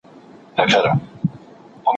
[0.55, 0.91] پیسې هر څه نه دي.